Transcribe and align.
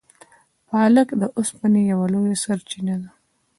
پالک 0.67 1.07
د 1.21 1.23
اوسپنې 1.37 1.81
یوه 1.91 2.05
لویه 2.13 2.37
سرچینه 2.43 2.95
ده. 3.01 3.09